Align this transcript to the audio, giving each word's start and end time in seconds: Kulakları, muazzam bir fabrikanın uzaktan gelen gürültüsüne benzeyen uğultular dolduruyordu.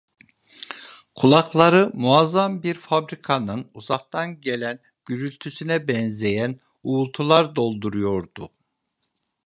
Kulakları, 1.15 1.91
muazzam 1.93 2.63
bir 2.63 2.75
fabrikanın 2.75 3.71
uzaktan 3.73 4.41
gelen 4.41 4.79
gürültüsüne 5.05 5.87
benzeyen 5.87 6.59
uğultular 6.83 7.55
dolduruyordu. 7.55 8.51